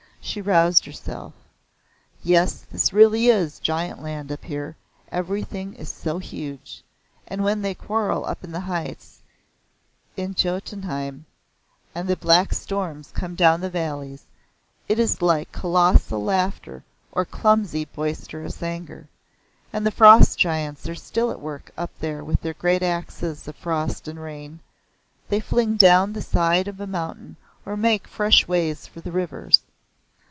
[0.23, 1.33] She roused herself.
[2.21, 4.77] "Yes, this really is Giant Land up here
[5.11, 6.83] everything is so huge.
[7.27, 9.23] And when they quarrel up in the heights
[10.15, 11.25] in Jotunheim
[11.95, 14.25] and the black storms come down the valleys
[14.87, 19.09] it is like colossal laughter or clumsy boisterous anger.
[19.73, 23.55] And the Frost giants are still at work up there with their great axes of
[23.55, 24.59] frost and rain.
[25.29, 29.61] They fling down the side of a mountain or make fresh ways for the rivers.